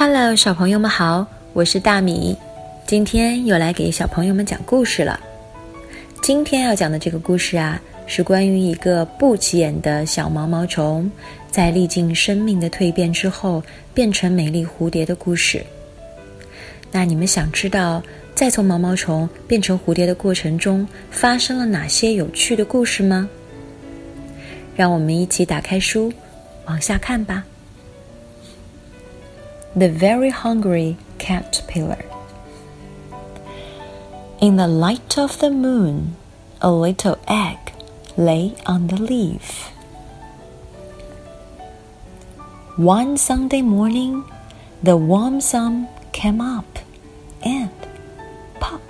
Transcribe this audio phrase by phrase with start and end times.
[0.00, 2.36] Hello，小朋友们好，我是大米，
[2.86, 5.18] 今天又来给小朋友们讲故事了。
[6.22, 11.10] 今天要讲的这个故事啊，是关于一个不起眼的小毛毛虫，
[11.50, 13.60] 在历经生命的蜕变之后，
[13.92, 15.66] 变成美丽蝴蝶的故事。
[16.92, 18.00] 那你们想知道，
[18.36, 23.28] 在从毛毛虫变成蝴蝶的过程中，发生了哪些有趣的故事吗？
[24.76, 26.12] 让我们一起打开书，
[26.66, 27.44] 往下看吧。
[29.78, 32.04] The Very Hungry Caterpillar.
[34.40, 36.16] In the light of the moon,
[36.60, 37.58] a little egg
[38.16, 39.68] lay on the leaf.
[42.74, 44.24] One Sunday morning,
[44.82, 46.80] the warm sun came up,
[47.44, 47.70] and
[48.58, 48.82] pop!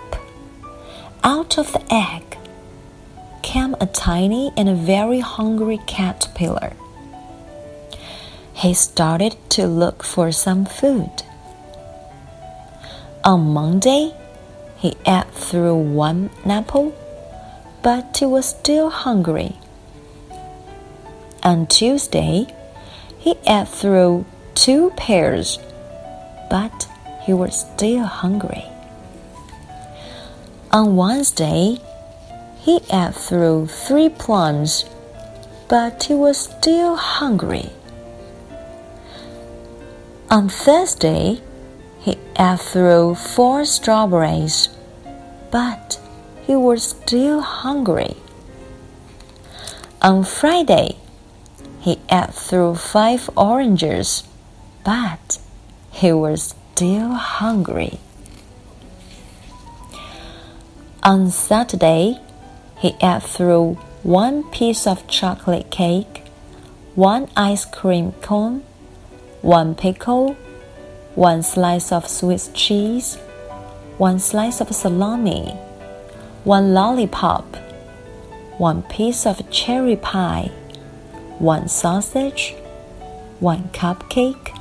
[1.23, 2.39] Out of the egg
[3.42, 6.73] came a tiny and a very hungry caterpillar
[8.59, 11.23] he started to look for some food.
[13.23, 14.12] On Monday,
[14.77, 16.92] he ate through one apple,
[17.83, 19.56] but he was still hungry.
[21.45, 22.47] On Tuesday,
[23.20, 24.25] he ate through
[24.56, 25.61] two pears,
[26.51, 26.89] but
[27.23, 28.64] he was still hungry.
[30.73, 31.79] On Wednesday,
[32.59, 34.84] he ate through three plums,
[35.69, 37.70] but he was still hungry.
[40.30, 41.40] On Thursday,
[42.00, 44.68] he uh, ate through four strawberries,
[45.50, 45.98] but
[46.42, 48.14] he was still hungry.
[50.02, 50.98] On Friday,
[51.80, 54.22] he uh, ate through five oranges,
[54.84, 55.38] but
[55.92, 57.98] he was still hungry.
[61.02, 62.20] On Saturday,
[62.76, 66.24] he uh, ate through one piece of chocolate cake,
[66.94, 68.62] one ice cream cone,
[69.42, 70.34] one pickle,
[71.14, 73.17] one slice of Swiss cheese,
[73.96, 75.51] one slice of salami,
[76.45, 77.57] one lollipop,
[78.58, 80.51] one piece of cherry pie,
[81.39, 82.55] one sausage,
[83.39, 84.57] one cupcake,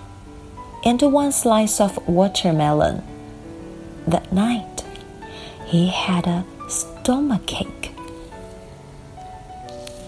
[0.85, 3.01] and one slice of watermelon.
[4.07, 4.83] That night,
[5.65, 7.91] he had a stomachache.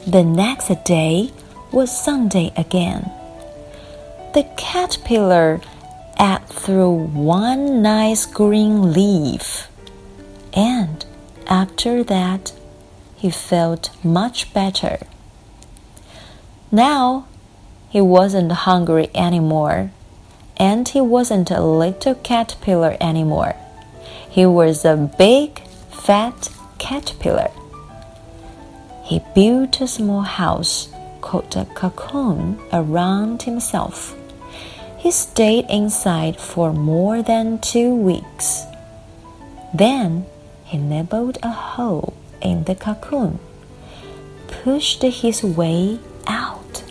[0.05, 1.31] The next day
[1.71, 3.11] was Sunday again
[4.33, 5.61] the caterpillar
[6.19, 9.67] ate through one nice green leaf,
[10.53, 11.05] and
[11.47, 12.53] after that,
[13.15, 14.99] he felt much better.
[16.71, 17.25] Now,
[17.89, 19.91] he wasn't hungry anymore,
[20.57, 23.55] and he wasn't a little caterpillar anymore.
[24.29, 25.59] He was a big,
[25.89, 27.49] fat caterpillar.
[29.03, 30.89] He built a small house
[31.21, 34.15] called a cocoon around himself.
[34.98, 38.64] He stayed inside for more than two weeks.
[39.76, 40.24] Then
[40.64, 43.38] he nibbled a hole in the cocoon,
[44.48, 46.82] pushed his way out,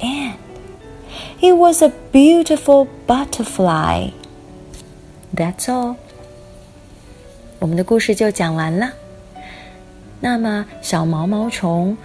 [0.00, 0.38] and
[1.38, 4.10] he was a beautiful butterfly.
[5.34, 5.96] That's all.
[7.58, 8.92] 我们的故事就讲完了。
[10.20, 11.96] 那么，小毛毛虫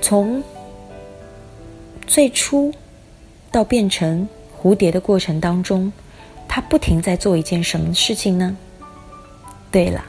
[0.00, 0.42] 从
[2.06, 2.72] 最初
[3.50, 4.28] 到变成
[4.67, 5.89] 蝴蝶的过程当中，
[6.45, 8.57] 它不停在做一件什么事情呢？
[9.71, 10.03] 对了，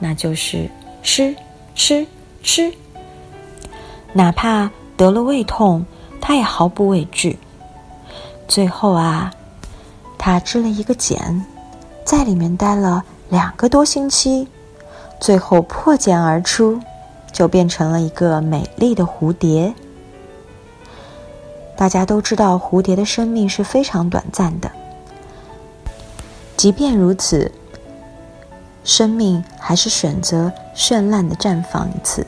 [0.00, 0.68] 那就是
[1.00, 1.32] 吃
[1.76, 2.04] 吃
[2.42, 2.72] 吃。
[4.12, 5.86] 哪怕得了胃痛，
[6.20, 7.38] 它也毫不畏惧。
[8.48, 9.32] 最后啊，
[10.18, 11.46] 它织了一个茧，
[12.04, 14.48] 在里面待了两个多星期，
[15.20, 16.80] 最后破茧而出，
[17.30, 19.72] 就变成了一个美丽的蝴蝶。
[21.78, 24.68] 大家都知道，蝴蝶的生命是非常短暂的。
[26.56, 27.52] 即便如此，
[28.82, 32.26] 生命还是选择绚烂的绽放一次。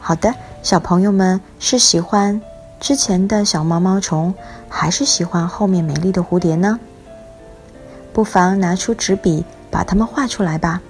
[0.00, 2.40] 好的，小朋友们是喜欢
[2.80, 4.34] 之前的小毛毛虫，
[4.70, 6.80] 还是喜欢后面美丽的蝴蝶呢？
[8.14, 10.80] 不妨拿出纸笔，把它们画出来吧。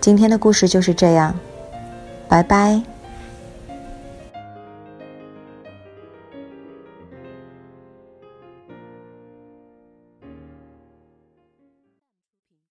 [0.00, 1.34] 今天的故事就是这样，
[2.28, 2.80] 拜拜。